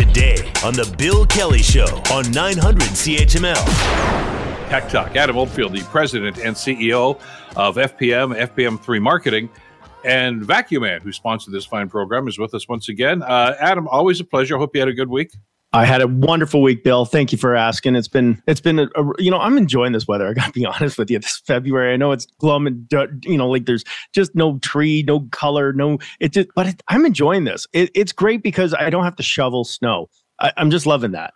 [0.00, 3.66] today on The Bill Kelly Show on 900 CHML.
[4.70, 5.14] Tech Talk.
[5.14, 7.20] Adam Oldfield, the president and CEO
[7.54, 9.50] of FPM, FPM3 Marketing,
[10.02, 13.22] and Vacuum Man, who sponsored this fine program, is with us once again.
[13.22, 14.56] Uh, Adam, always a pleasure.
[14.56, 15.32] Hope you had a good week.
[15.72, 17.04] I had a wonderful week, Bill.
[17.04, 17.94] Thank you for asking.
[17.94, 20.26] It's been it's been a, a, you know I'm enjoying this weather.
[20.28, 21.18] I got to be honest with you.
[21.20, 22.86] This February, I know it's glum and
[23.24, 26.48] you know like there's just no tree, no color, no it just.
[26.56, 27.66] But it, I'm enjoying this.
[27.72, 30.08] It, it's great because I don't have to shovel snow.
[30.40, 31.34] I, I'm just loving that.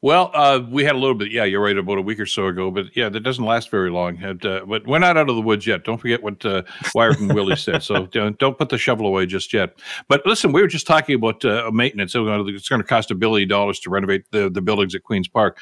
[0.00, 1.32] Well, uh, we had a little bit.
[1.32, 1.76] Yeah, you're right.
[1.76, 4.22] About a week or so ago, but yeah, that doesn't last very long.
[4.22, 5.84] And, uh, but we're not out of the woods yet.
[5.84, 6.62] Don't forget what uh,
[6.94, 7.82] and Willie said.
[7.82, 9.80] So don't, don't put the shovel away just yet.
[10.06, 12.14] But listen, we were just talking about uh, maintenance.
[12.14, 15.58] It's going to cost a billion dollars to renovate the the buildings at Queens Park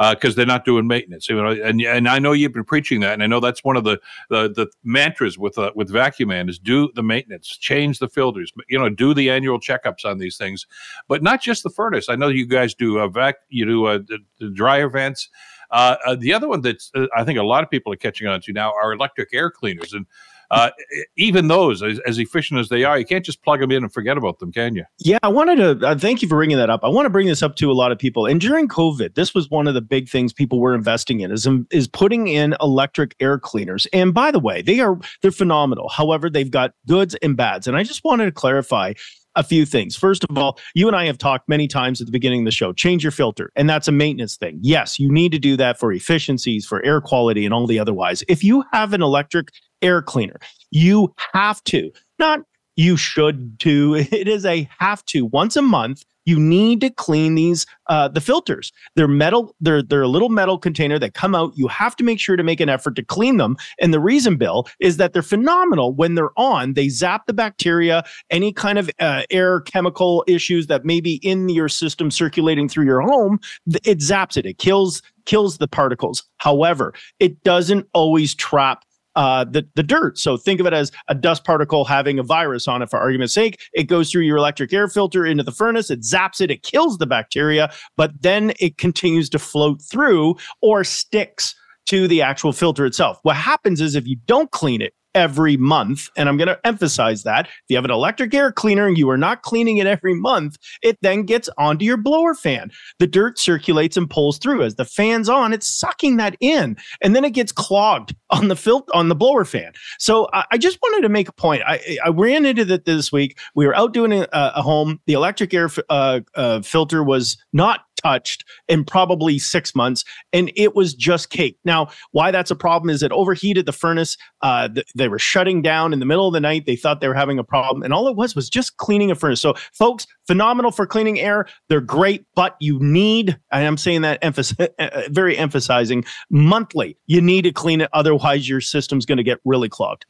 [0.00, 1.28] because uh, they're not doing maintenance.
[1.28, 3.76] You know, and and I know you've been preaching that, and I know that's one
[3.76, 4.00] of the
[4.30, 8.52] the, the mantras with uh, with Vacuum Man is do the maintenance, change the filters,
[8.68, 10.66] you know, do the annual checkups on these things,
[11.06, 12.08] but not just the furnace.
[12.08, 15.28] I know you guys do a vac, you do a, the, the dryer vents.
[15.70, 18.26] Uh, uh, the other one that uh, I think a lot of people are catching
[18.26, 20.06] on to now are electric air cleaners, and
[20.50, 20.70] uh,
[21.16, 23.92] even those, as, as, efficient as they are, you can't just plug them in and
[23.92, 24.84] forget about them, can you?
[24.98, 26.80] Yeah, I wanted to uh, thank you for bringing that up.
[26.82, 28.26] I want to bring this up to a lot of people.
[28.26, 31.46] And during COVID, this was one of the big things people were investing in is
[31.46, 33.86] um, is putting in electric air cleaners.
[33.92, 35.88] And by the way, they are they're phenomenal.
[35.88, 37.68] However, they've got goods and bads.
[37.68, 38.94] And I just wanted to clarify
[39.40, 39.96] a few things.
[39.96, 42.50] First of all, you and I have talked many times at the beginning of the
[42.50, 42.72] show.
[42.72, 44.58] Change your filter, and that's a maintenance thing.
[44.62, 48.22] Yes, you need to do that for efficiencies, for air quality, and all the otherwise.
[48.28, 49.48] If you have an electric
[49.82, 50.38] air cleaner.
[50.70, 52.40] You have to, not
[52.76, 53.94] you should to.
[54.12, 56.04] It is a have to once a month.
[56.24, 58.72] You need to clean these uh, the filters.
[58.94, 59.54] They're metal.
[59.60, 61.52] They're they're a little metal container that come out.
[61.56, 63.56] You have to make sure to make an effort to clean them.
[63.80, 66.74] And the reason, Bill, is that they're phenomenal when they're on.
[66.74, 71.48] They zap the bacteria, any kind of uh, air chemical issues that may be in
[71.48, 73.40] your system circulating through your home.
[73.84, 74.46] It zaps it.
[74.46, 76.24] It kills kills the particles.
[76.38, 78.84] However, it doesn't always trap
[79.20, 80.18] uh, the, the dirt.
[80.18, 83.34] So think of it as a dust particle having a virus on it, for argument's
[83.34, 83.60] sake.
[83.74, 86.96] It goes through your electric air filter into the furnace, it zaps it, it kills
[86.96, 91.54] the bacteria, but then it continues to float through or sticks
[91.84, 93.18] to the actual filter itself.
[93.22, 96.08] What happens is if you don't clean it, every month.
[96.16, 99.08] And I'm going to emphasize that if you have an electric air cleaner and you
[99.10, 102.70] are not cleaning it every month, it then gets onto your blower fan.
[102.98, 104.62] The dirt circulates and pulls through.
[104.62, 108.56] As the fan's on, it's sucking that in, and then it gets clogged on the
[108.56, 109.72] filter on the blower fan.
[109.98, 111.62] So I, I, just wanted to make a point.
[111.66, 113.38] I, I ran into that this week.
[113.54, 115.00] We were out doing a, a home.
[115.06, 120.74] The electric air uh, uh, filter was not touched in probably six months, and it
[120.74, 121.58] was just cake.
[121.64, 124.16] Now, why that's a problem is it overheated the furnace.
[124.42, 126.66] Uh, th- they were shutting down in the middle of the night.
[126.66, 129.14] They thought they were having a problem, and all it was was just cleaning a
[129.14, 129.40] furnace.
[129.40, 131.46] So, folks, phenomenal for cleaning air.
[131.68, 136.96] They're great, but you need, and I'm saying that emphasis, uh, very emphasizing monthly.
[137.06, 140.06] You need to clean it, otherwise your system's going to get really clogged.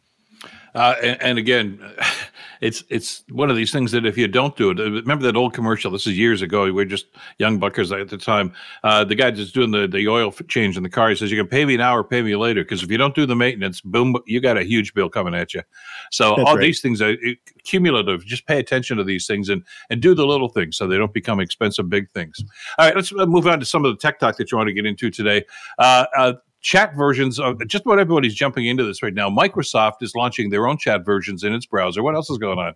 [0.74, 1.80] Uh, and, and, again,
[2.60, 5.36] it's it's one of these things that if you don't do it, uh, remember that
[5.36, 5.90] old commercial?
[5.90, 6.64] This is years ago.
[6.64, 7.06] We were just
[7.38, 8.52] young buckers at the time.
[8.84, 11.38] Uh, the guy that's doing the, the oil change in the car, he says, "You
[11.38, 13.80] can pay me now or pay me later, because if you don't do the maintenance,
[13.80, 15.62] boom, you got a huge bill coming at you."
[16.10, 16.62] So that's all right.
[16.62, 17.16] these things are
[17.64, 18.24] cumulative.
[18.24, 21.14] Just pay attention to these things and and do the little things so they don't
[21.14, 22.42] become expensive big things.
[22.78, 24.68] All right, let's uh, move on to some of the tech talk that you want
[24.68, 25.44] to get into today.
[25.78, 29.28] Uh, uh, chat versions of just about everybody's jumping into this right now.
[29.28, 32.02] Microsoft is launching their own chat versions in its browser.
[32.02, 32.74] What else is going on?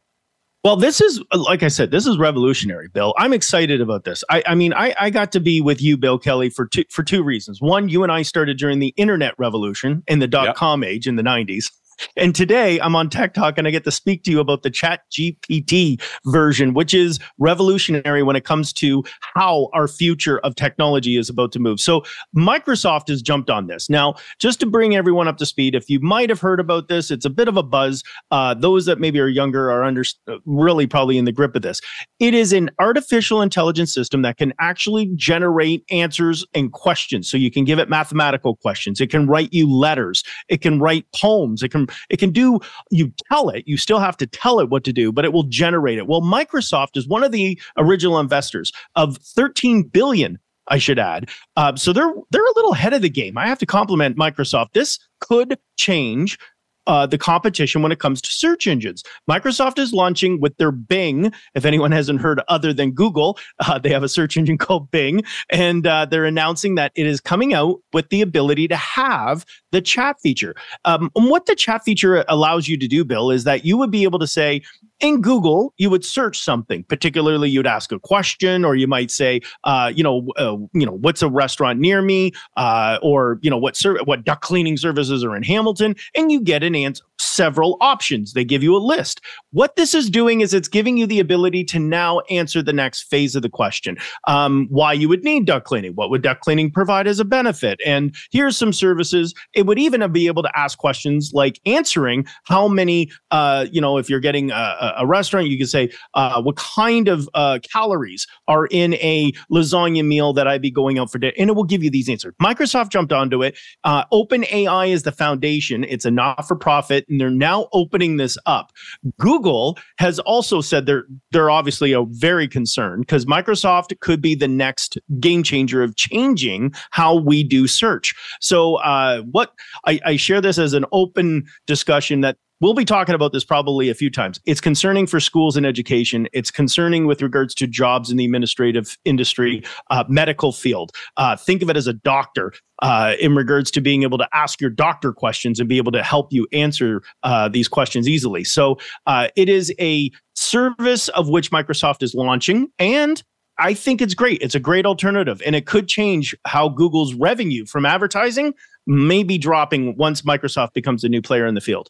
[0.65, 3.13] Well, this is like I said, this is revolutionary, Bill.
[3.19, 4.25] I'm excited about this.
[4.31, 7.03] I, I mean, I, I got to be with you, Bill Kelly, for two for
[7.03, 7.61] two reasons.
[7.61, 10.55] One, you and I started during the internet revolution in the dot yep.
[10.57, 11.71] com age in the 90s.
[12.17, 14.71] And today I'm on Tech Talk and I get to speak to you about the
[14.71, 21.17] Chat GPT version, which is revolutionary when it comes to how our future of technology
[21.17, 21.81] is about to move.
[21.81, 22.05] So
[22.37, 23.89] Microsoft has jumped on this.
[23.91, 27.11] Now, just to bring everyone up to speed, if you might have heard about this,
[27.11, 28.03] it's a bit of a buzz.
[28.31, 30.05] Uh, those that maybe are younger are under,
[30.45, 31.81] really probably in the grip of this.
[32.21, 37.31] It is an artificial intelligence system that can actually generate answers and questions.
[37.31, 39.01] So you can give it mathematical questions.
[39.01, 40.23] It can write you letters.
[40.49, 41.63] It can write poems.
[41.63, 42.61] It can it can do
[42.91, 45.45] you tell it you still have to tell it what to do but it will
[45.45, 50.39] generate it well microsoft is one of the original investors of 13 billion
[50.69, 51.29] I should add.
[51.57, 53.37] Uh, so they're they're a little ahead of the game.
[53.37, 54.73] I have to compliment Microsoft.
[54.73, 56.39] This could change
[56.87, 59.03] uh, the competition when it comes to search engines.
[59.31, 61.33] Microsoft is launching with their Bing.
[61.55, 65.23] If anyone hasn't heard other than Google, uh, they have a search engine called Bing,
[65.51, 69.81] and uh, they're announcing that it is coming out with the ability to have the
[69.81, 70.55] chat feature.
[70.85, 73.91] Um, and what the chat feature allows you to do, Bill, is that you would
[73.91, 74.63] be able to say,
[75.01, 76.85] in Google, you would search something.
[76.85, 80.93] Particularly, you'd ask a question, or you might say, uh, you know, uh, you know,
[80.93, 85.37] what's a restaurant near me, uh, or you know, what what duct cleaning services are
[85.37, 88.33] in Hamilton, and you get an answer several options.
[88.33, 89.21] They give you a list.
[89.53, 93.05] What this is doing is it's giving you the ability to now answer the next
[93.05, 93.97] phase of the question.
[94.27, 95.93] Um, why you would need duct cleaning?
[95.93, 97.81] What would duct cleaning provide as a benefit?
[97.85, 99.35] And here's some services.
[99.55, 103.99] It would even be able to ask questions like answering how many, uh, you know,
[103.99, 108.27] if you're getting a, a restaurant, you can say uh, what kind of uh, calories
[108.49, 111.65] are in a lasagna meal that I'd be going out for dinner, and it will
[111.65, 112.35] give you these answers.
[112.43, 113.57] Microsoft jumped onto it.
[113.85, 115.85] Uh, OpenAI is the foundation.
[115.85, 118.73] It's a not-for-profit and they're now opening this up.
[119.19, 124.49] Google has also said they're they're obviously a very concerned because Microsoft could be the
[124.49, 128.15] next game changer of changing how we do search.
[128.41, 129.53] So, uh, what
[129.87, 133.91] I, I share this as an open discussion that We'll be talking about this probably
[133.91, 134.41] a few times.
[134.47, 136.29] It's concerning for schools and education.
[136.33, 140.91] It's concerning with regards to jobs in the administrative industry, uh, medical field.
[141.19, 144.63] Uh, think of it as a doctor uh, in regards to being able to ask
[144.63, 148.45] your doctor questions and be able to help you answer uh, these questions easily.
[148.45, 153.23] So uh, it is a service of which Microsoft is launching and
[153.59, 154.41] I think it's great.
[154.41, 158.53] It's a great alternative, and it could change how Google's revenue from advertising
[158.85, 161.89] may be dropping once Microsoft becomes a new player in the field.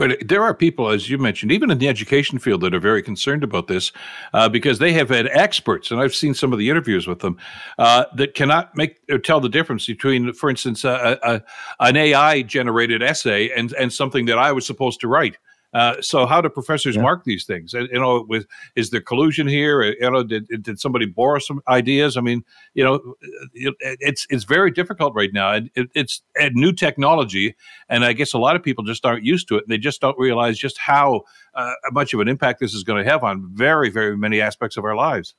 [0.00, 3.02] But there are people, as you mentioned, even in the education field, that are very
[3.02, 3.92] concerned about this
[4.32, 7.36] uh, because they have had experts, and I've seen some of the interviews with them
[7.78, 11.42] uh, that cannot make or tell the difference between, for instance, a, a,
[11.80, 15.36] an AI generated essay and and something that I was supposed to write.
[15.72, 17.02] Uh, so how do professors yeah.
[17.02, 17.72] mark these things?
[17.72, 19.82] You know, with is there collusion here?
[19.82, 22.16] You know, did, did somebody borrow some ideas?
[22.16, 22.42] I mean,
[22.74, 23.14] you know,
[23.54, 25.52] it's it's very difficult right now.
[25.52, 27.54] It, it's a new technology,
[27.88, 29.64] and I guess a lot of people just aren't used to it.
[29.64, 31.22] and They just don't realize just how
[31.54, 34.76] uh, much of an impact this is going to have on very very many aspects
[34.76, 35.34] of our lives.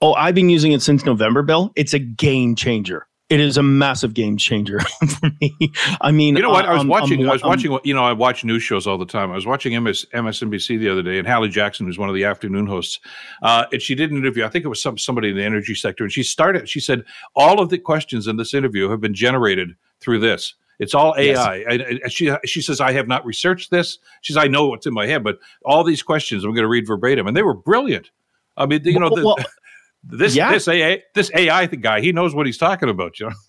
[0.00, 1.72] Oh, I've been using it since November, Bill.
[1.74, 4.80] It's a game changer it is a massive game changer
[5.20, 5.72] for me.
[6.00, 6.64] I mean, you know what?
[6.64, 7.22] I was um, watching.
[7.22, 7.72] Um, I was watching.
[7.72, 9.30] Um, you know, I watch news shows all the time.
[9.30, 12.24] I was watching MS, MSNBC the other day, and Hallie Jackson, who's one of the
[12.24, 13.00] afternoon hosts,
[13.42, 14.44] uh, and she did an interview.
[14.44, 16.68] I think it was some somebody in the energy sector, and she started.
[16.68, 17.04] She said
[17.36, 20.54] all of the questions in this interview have been generated through this.
[20.78, 21.56] It's all AI.
[21.68, 21.98] Yes.
[22.04, 23.98] I, she she says I have not researched this.
[24.22, 26.68] She says I know what's in my head, but all these questions I'm going to
[26.68, 28.10] read verbatim, and they were brilliant.
[28.56, 29.36] I mean, you know, the, well,
[30.02, 30.52] this yeah.
[30.52, 33.34] this AI this AI guy, he knows what he's talking about, you know.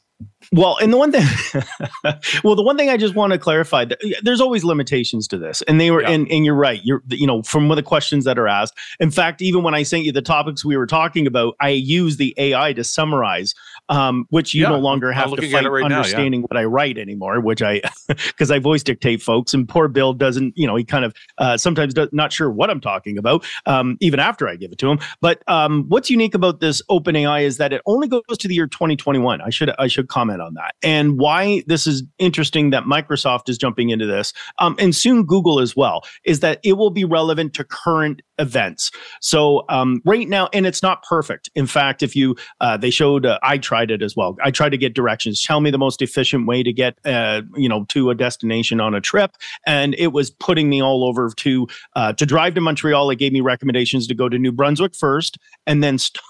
[0.51, 1.25] Well, and the one thing,
[2.43, 3.85] well, the one thing I just want to clarify,
[4.23, 6.09] there's always limitations to this, and they were, yeah.
[6.09, 6.79] and, and you're right.
[6.83, 8.77] You're, you know, from the questions that are asked.
[8.99, 12.17] In fact, even when I sent you the topics we were talking about, I use
[12.17, 13.53] the AI to summarize,
[13.89, 16.57] um, which you yeah, no longer have to fight right understanding now, yeah.
[16.57, 17.39] what I write anymore.
[17.41, 21.05] Which I, because I voice dictate folks, and poor Bill doesn't, you know, he kind
[21.05, 24.71] of uh, sometimes does, not sure what I'm talking about, um, even after I give
[24.71, 24.99] it to him.
[25.21, 28.53] But um, what's unique about this Open AI is that it only goes to the
[28.53, 29.41] year 2021.
[29.41, 30.75] I should I should comment on that.
[30.83, 35.59] And why this is interesting that Microsoft is jumping into this, um, and soon Google
[35.59, 38.91] as well, is that it will be relevant to current events.
[39.21, 41.49] So um, right now, and it's not perfect.
[41.55, 44.35] In fact, if you, uh, they showed, uh, I tried it as well.
[44.43, 45.43] I tried to get directions.
[45.43, 48.95] Tell me the most efficient way to get, uh, you know, to a destination on
[48.95, 49.31] a trip,
[49.65, 53.09] and it was putting me all over to uh, to drive to Montreal.
[53.09, 55.37] It gave me recommendations to go to New Brunswick first,
[55.67, 55.97] and then.
[55.97, 56.21] St-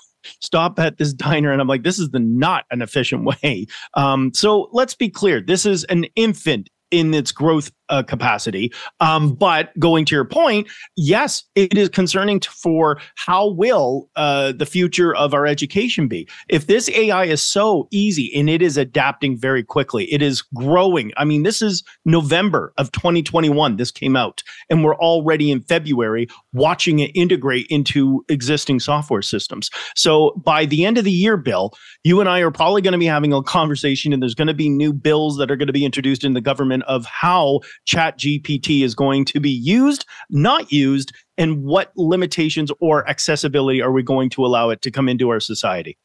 [0.42, 4.34] stop at this diner and i'm like this is the not an efficient way um,
[4.34, 8.72] so let's be clear this is an infant in its growth uh, capacity.
[9.00, 14.66] Um, but going to your point, yes, it is concerning for how will uh, the
[14.66, 16.28] future of our education be.
[16.48, 21.12] If this AI is so easy and it is adapting very quickly, it is growing.
[21.18, 23.78] I mean, this is November of 2021.
[23.78, 29.70] This came out, and we're already in February watching it integrate into existing software systems.
[29.96, 32.98] So by the end of the year, Bill, you and I are probably going to
[32.98, 35.74] be having a conversation, and there's going to be new bills that are going to
[35.74, 40.72] be introduced in the government of how chat gpt is going to be used not
[40.72, 45.30] used and what limitations or accessibility are we going to allow it to come into
[45.30, 45.98] our society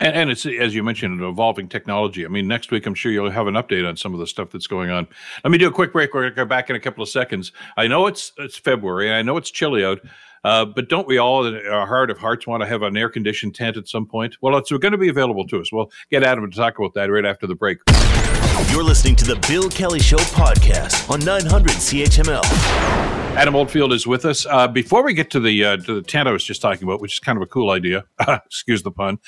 [0.00, 2.24] and, and, it's as you mentioned, an evolving technology.
[2.24, 4.48] I mean, next week I'm sure you'll have an update on some of the stuff
[4.50, 5.06] that's going on.
[5.44, 6.14] Let me do a quick break.
[6.14, 7.52] We're going to go back in a couple of seconds.
[7.76, 9.12] I know it's it's February.
[9.12, 10.00] I know it's chilly out.
[10.42, 13.10] Uh, but don't we all, in our heart of hearts, want to have an air
[13.10, 14.36] conditioned tent at some point?
[14.40, 15.70] Well, it's going to be available to us.
[15.70, 17.78] We'll get Adam to talk about that right after the break.
[18.68, 22.42] You're listening to the Bill Kelly Show podcast on 900 CHML.
[23.36, 24.44] Adam Oldfield is with us.
[24.44, 27.00] Uh, before we get to the uh, to the tent I was just talking about,
[27.00, 29.18] which is kind of a cool idea, excuse the pun.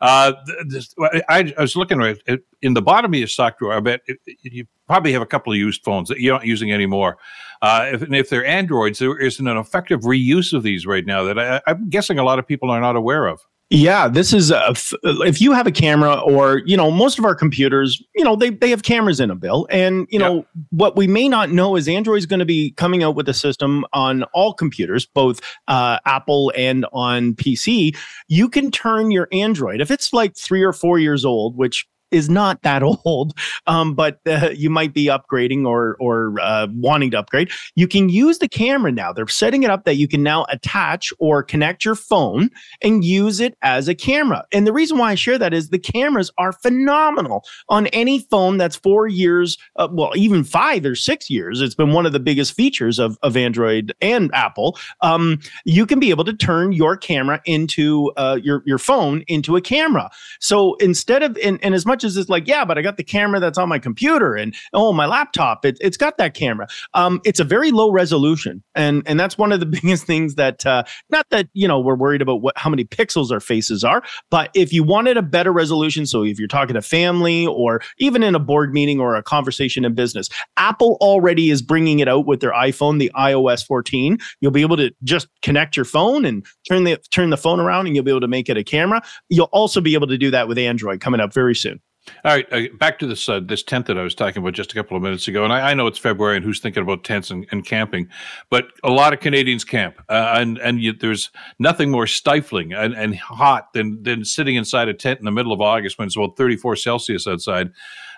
[0.00, 0.32] Uh,
[0.66, 0.94] this,
[1.28, 3.72] I, I, was looking it, in the bottom of your sock drawer.
[3.72, 6.70] I bet it, you probably have a couple of used phones that you're not using
[6.72, 7.18] anymore.
[7.62, 11.38] Uh, if, if they're Androids, there isn't an effective reuse of these right now that
[11.38, 13.40] I, I'm guessing a lot of people are not aware of.
[13.74, 17.34] Yeah, this is a, if you have a camera or you know most of our
[17.34, 19.66] computers, you know they they have cameras in a Bill.
[19.70, 20.46] And you know yep.
[20.70, 23.34] what we may not know is Android is going to be coming out with a
[23.34, 27.96] system on all computers, both uh, Apple and on PC.
[28.28, 32.28] You can turn your Android if it's like three or four years old, which is
[32.28, 33.34] not that old,
[33.66, 37.50] um, but uh, you might be upgrading or or uh, wanting to upgrade.
[37.74, 39.12] You can use the camera now.
[39.12, 42.50] They're setting it up that you can now attach or connect your phone
[42.82, 44.44] and use it as a camera.
[44.52, 48.58] And the reason why I share that is the cameras are phenomenal on any phone
[48.58, 51.60] that's four years, uh, well, even five or six years.
[51.60, 54.78] It's been one of the biggest features of of Android and Apple.
[55.00, 59.56] Um, you can be able to turn your camera into uh, your your phone into
[59.56, 60.10] a camera.
[60.40, 62.96] So instead of and, and as much much as it's like, yeah, but I got
[62.96, 66.66] the camera that's on my computer and oh, my laptop, it, it's got that camera.
[66.94, 70.64] Um, it's a very low resolution, and and that's one of the biggest things that
[70.66, 74.02] uh, not that you know we're worried about what how many pixels our faces are,
[74.30, 78.22] but if you wanted a better resolution, so if you're talking to family or even
[78.22, 82.26] in a board meeting or a conversation in business, Apple already is bringing it out
[82.26, 84.18] with their iPhone, the iOS 14.
[84.40, 87.86] You'll be able to just connect your phone and turn the turn the phone around,
[87.86, 89.02] and you'll be able to make it a camera.
[89.28, 91.80] You'll also be able to do that with Android coming up very soon.
[92.24, 94.72] All right, uh, back to this uh, this tent that I was talking about just
[94.72, 97.04] a couple of minutes ago, and I, I know it's February, and who's thinking about
[97.04, 98.08] tents and, and camping?
[98.50, 101.30] But a lot of Canadians camp, uh, and and you, there's
[101.60, 105.52] nothing more stifling and, and hot than than sitting inside a tent in the middle
[105.52, 107.70] of August when it's about 34 Celsius outside.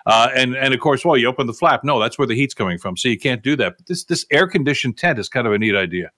[0.07, 1.83] Uh, and and of course, well, you open the flap.
[1.83, 3.77] No, that's where the heat's coming from, so you can't do that.
[3.77, 6.11] But this this air conditioned tent is kind of a neat idea.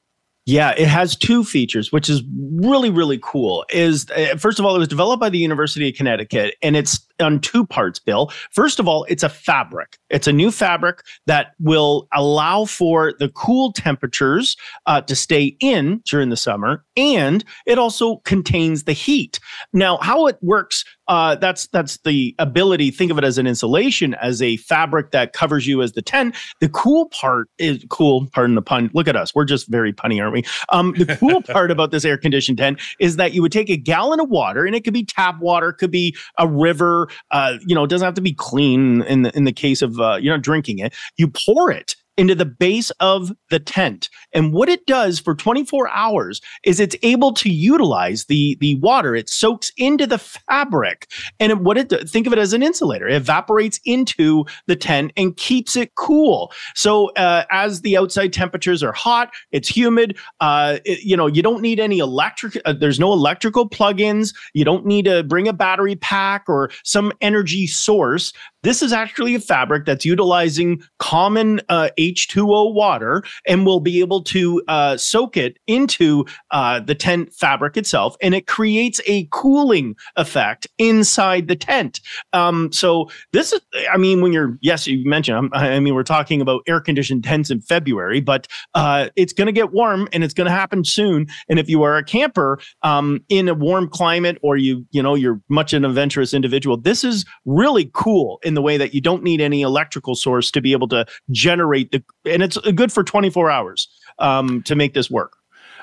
[0.45, 2.24] Yeah, it has two features, which is
[2.55, 3.65] really really cool.
[3.69, 7.06] Is uh, first of all, it was developed by the University of Connecticut, and it's
[7.19, 8.31] on two parts, Bill.
[8.51, 9.97] First of all, it's a fabric.
[10.09, 14.55] It's a new fabric that will allow for the cool temperatures
[14.86, 19.39] uh, to stay in during the summer, and it also contains the heat.
[19.74, 22.91] Now, how it works uh, that's that's the ability.
[22.91, 26.36] Think of it as an insulation, as a fabric that covers you as the tent.
[26.59, 28.27] The cool part is cool.
[28.33, 28.89] Pardon the pun.
[28.93, 29.33] Look at us.
[29.33, 30.43] We're just very punny, aren't we?
[30.69, 33.77] Um, the cool part about this air conditioned tent is that you would take a
[33.77, 37.06] gallon of water, and it could be tap water, could be a river.
[37.31, 39.99] Uh, you know, it doesn't have to be clean in the in the case of
[39.99, 40.93] uh, you're not drinking it.
[41.17, 44.09] You pour it into the base of the tent.
[44.33, 49.15] And what it does for 24 hours is it's able to utilize the, the water.
[49.15, 51.07] It soaks into the fabric.
[51.39, 53.07] And what it think of it as an insulator.
[53.07, 56.51] It evaporates into the tent and keeps it cool.
[56.75, 60.17] So uh, as the outside temperatures are hot, it's humid.
[60.39, 62.57] Uh, it, you know, you don't need any electric.
[62.65, 64.33] Uh, there's no electrical plugins.
[64.53, 68.33] You don't need to bring a battery pack or some energy source.
[68.63, 74.23] This is actually a fabric that's utilizing common uh, H2O water and will be able
[74.23, 79.95] to uh, soak it into uh, the tent fabric itself, and it creates a cooling
[80.15, 82.01] effect inside the tent.
[82.33, 83.61] Um, so this is,
[83.91, 87.51] I mean, when you're yes, you mentioned, I mean, we're talking about air conditioned tents
[87.51, 91.27] in February, but uh, it's going to get warm and it's going to happen soon.
[91.47, 95.13] And if you are a camper um, in a warm climate, or you you know
[95.13, 99.22] you're much an adventurous individual, this is really cool in the way that you don't
[99.22, 103.51] need any electrical source to be able to generate the, and it's good for 24
[103.51, 103.89] hours
[104.20, 105.34] um, to make this work.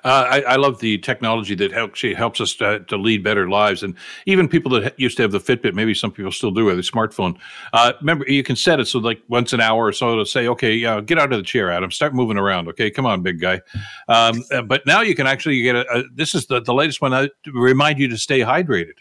[0.04, 3.82] Uh, I, I, love the technology that actually helps us to, to, lead better lives.
[3.82, 3.94] And
[4.26, 6.82] even people that used to have the Fitbit, maybe some people still do have the
[6.82, 7.38] smartphone.
[7.72, 10.46] Uh, remember, you can set it so like once an hour or so to say,
[10.46, 12.68] okay, uh, get out of the chair, Adam, start moving around.
[12.68, 13.62] Okay, come on, big guy.
[14.06, 17.00] Um, uh, but now you can actually get a, a this is the, the latest
[17.00, 18.98] one I remind you to stay hydrated.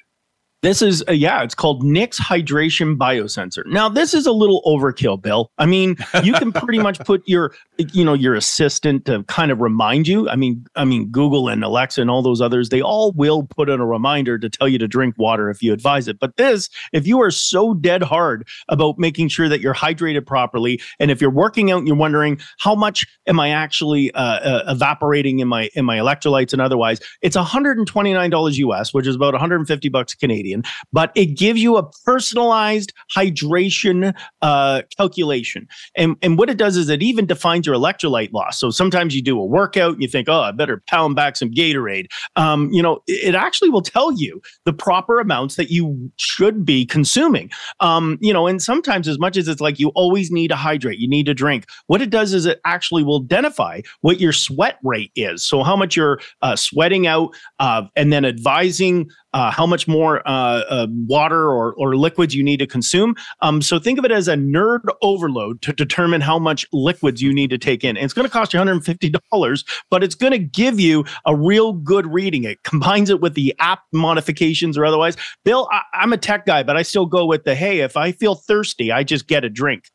[0.63, 3.65] This is, uh, yeah, it's called Nix Hydration Biosensor.
[3.65, 5.51] Now, this is a little overkill, Bill.
[5.58, 9.59] I mean, you can pretty much put your, you know, your assistant to kind of
[9.59, 10.29] remind you.
[10.29, 13.69] I mean, I mean, Google and Alexa and all those others, they all will put
[13.69, 16.19] in a reminder to tell you to drink water if you advise it.
[16.19, 20.81] But this, if you are so dead hard about making sure that you're hydrated properly,
[20.99, 24.63] and if you're working out and you're wondering how much am I actually uh, uh,
[24.67, 29.89] evaporating in my in my electrolytes and otherwise, it's $129 US, which is about 150
[29.89, 35.67] bucks Canadian but it gives you a personalized hydration uh, calculation.
[35.95, 38.60] And, and what it does is it even defines your electrolyte loss.
[38.60, 41.51] So sometimes you do a workout and you think, oh, I better pound back some
[41.51, 42.08] Gatorade.
[42.36, 46.86] Um, you know, it actually will tell you the proper amounts that you should be
[46.86, 47.50] consuming.
[47.79, 51.00] Um, you know, and sometimes as much as it's like you always need to hydrate,
[51.00, 54.77] you need to drink, what it does is it actually will identify what your sweat
[54.84, 55.46] rate is.
[55.46, 60.21] So how much you're uh, sweating out uh, and then advising uh, how much more
[60.27, 63.15] uh, uh, water or, or liquids you need to consume.
[63.41, 67.33] Um, so think of it as a nerd overload to determine how much liquids you
[67.33, 67.97] need to take in.
[67.97, 71.73] And it's going to cost you $150, but it's going to give you a real
[71.73, 72.43] good reading.
[72.43, 75.17] It combines it with the app modifications or otherwise.
[75.43, 78.11] Bill, I, I'm a tech guy, but I still go with the hey, if I
[78.11, 79.89] feel thirsty, I just get a drink.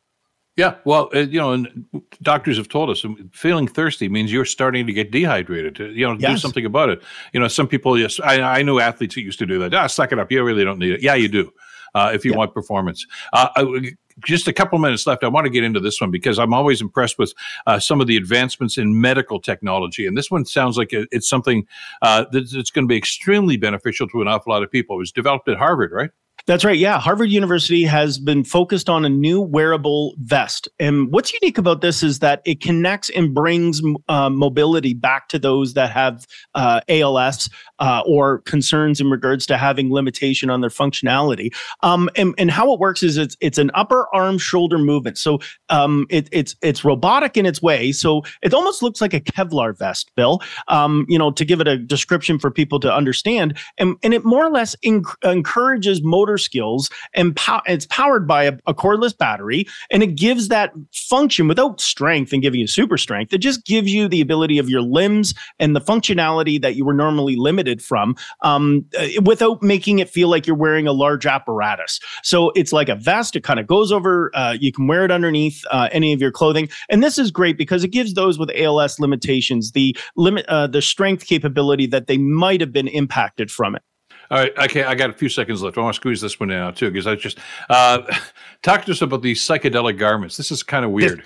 [0.57, 1.85] Yeah, well, uh, you know, and
[2.21, 5.79] doctors have told us um, feeling thirsty means you're starting to get dehydrated.
[5.95, 6.31] You know, yes.
[6.31, 7.01] do something about it.
[7.31, 9.73] You know, some people, yes, I, I know athletes who used to do that.
[9.73, 10.31] Ah, suck it up.
[10.31, 11.01] You really don't need it.
[11.01, 11.51] Yeah, you do.
[11.95, 13.05] Uh, if you want performance.
[13.33, 13.93] Uh, I,
[14.25, 15.23] just a couple minutes left.
[15.23, 17.33] I want to get into this one because I'm always impressed with
[17.65, 21.65] uh, some of the advancements in medical technology, and this one sounds like it's something
[22.01, 24.97] uh, that's going to be extremely beneficial to an awful lot of people.
[24.97, 26.11] It was developed at Harvard, right?
[26.49, 26.79] That's right.
[26.79, 26.99] Yeah.
[26.99, 30.67] Harvard University has been focused on a new wearable vest.
[30.79, 35.37] And what's unique about this is that it connects and brings uh, mobility back to
[35.37, 36.25] those that have
[36.55, 41.53] uh, ALS uh, or concerns in regards to having limitation on their functionality.
[41.83, 45.19] Um, and, and how it works is it's, it's an upper arm shoulder movement.
[45.19, 45.37] So
[45.69, 47.91] um, it, it's, it's robotic in its way.
[47.91, 51.67] So it almost looks like a Kevlar vest, Bill, um, you know, to give it
[51.67, 53.55] a description for people to understand.
[53.77, 58.45] And, and it more or less enc- encourages motor skills and po- it's powered by
[58.45, 62.97] a, a, cordless battery and it gives that function without strength and giving you super
[62.97, 63.33] strength.
[63.33, 66.93] It just gives you the ability of your limbs and the functionality that you were
[66.93, 71.99] normally limited from um, uh, without making it feel like you're wearing a large apparatus.
[72.23, 73.35] So it's like a vest.
[73.35, 76.31] It kind of goes over, uh, you can wear it underneath uh, any of your
[76.31, 76.69] clothing.
[76.89, 80.81] And this is great because it gives those with ALS limitations the limit, uh, the
[80.81, 83.83] strength capability that they might have been impacted from it.
[84.31, 85.77] All right, okay, I got a few seconds left.
[85.77, 88.01] I want to squeeze this one in out too because I just uh,
[88.61, 90.37] talk to us about these psychedelic garments.
[90.37, 91.23] This is kind of weird.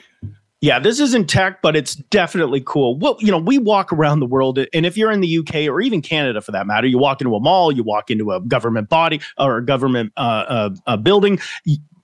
[0.61, 2.97] yeah, this isn't tech, but it's definitely cool.
[2.97, 5.81] Well, you know, we walk around the world, and if you're in the UK or
[5.81, 8.87] even Canada for that matter, you walk into a mall, you walk into a government
[8.87, 11.39] body or a government uh, uh, a building,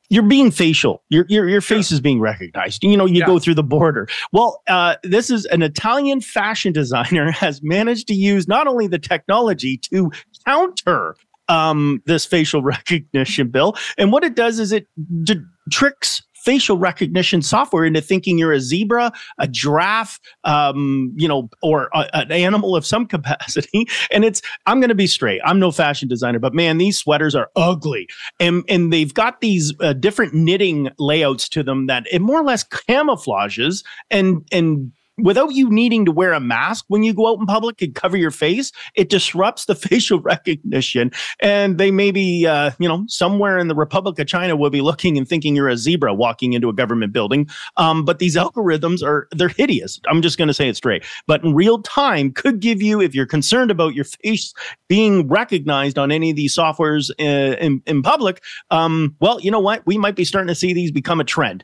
[0.09, 1.03] you're being facial.
[1.09, 1.95] Your your your face sure.
[1.95, 2.83] is being recognized.
[2.83, 3.25] You know, you yeah.
[3.25, 4.07] go through the border.
[4.31, 8.99] Well, uh, this is an Italian fashion designer has managed to use not only the
[8.99, 10.11] technology to
[10.49, 11.15] counter
[11.47, 14.87] um, this facial recognition bill, and what it does is it
[15.23, 21.49] d- tricks facial recognition software into thinking you're a zebra, a giraffe, um, you know,
[21.62, 23.85] or a, an animal of some capacity.
[24.09, 25.41] And it's, I'm going to be straight.
[25.43, 28.07] I'm no fashion designer, but man, these sweaters are ugly.
[28.39, 32.45] And, and they've got these uh, different knitting layouts to them that it more or
[32.45, 37.39] less camouflages and, and without you needing to wear a mask when you go out
[37.39, 41.12] in public and cover your face, it disrupts the facial recognition.
[41.39, 44.82] And they may be, uh, you know, somewhere in the Republic of China will be
[44.82, 47.49] looking and thinking you're a zebra walking into a government building.
[47.77, 49.99] Um, but these algorithms are, they're hideous.
[50.10, 51.03] I'm just going to say it straight.
[51.27, 54.53] But in real time could give you, if you're concerned about your face
[54.88, 59.60] being recognized on any of these softwares uh, in, in public, um, well, you know
[59.60, 59.86] what?
[59.86, 61.63] We might be starting to see these become a trend.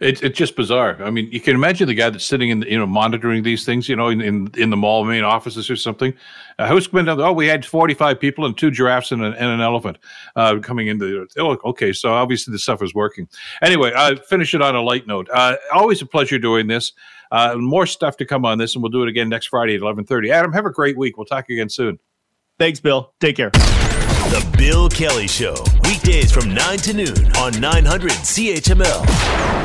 [0.00, 1.02] It's it's just bizarre.
[1.02, 3.64] I mean, you can imagine the guy that's sitting in, the, you know, monitoring these
[3.64, 6.14] things, you know, in, in, in the mall main offices or something.
[6.58, 7.20] Uh, who's coming down?
[7.20, 9.98] Oh, we had forty five people and two giraffes and an, and an elephant
[10.36, 11.26] uh, coming into.
[11.34, 11.92] The, oh, okay.
[11.92, 13.28] So obviously the stuff is working.
[13.62, 15.28] Anyway, I uh, finish it on a light note.
[15.32, 16.92] Uh, always a pleasure doing this.
[17.30, 19.82] Uh, more stuff to come on this, and we'll do it again next Friday at
[19.82, 20.30] eleven thirty.
[20.30, 21.16] Adam, have a great week.
[21.16, 21.98] We'll talk again soon.
[22.58, 23.12] Thanks, Bill.
[23.20, 23.50] Take care.
[23.50, 29.57] The Bill Kelly Show, weekdays from 9 to noon on 900 CHML.